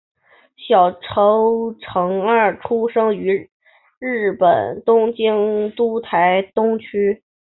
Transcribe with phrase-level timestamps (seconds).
[0.57, 3.51] 小川诚二出生于
[3.99, 7.21] 日本东京都台东区。